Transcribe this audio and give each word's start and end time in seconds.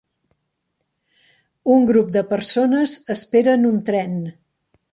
Un 1.75 1.85
grup 1.91 2.09
de 2.15 2.23
persones 2.31 2.97
esperen 3.17 3.69
un 3.73 3.79
tren. 3.91 4.19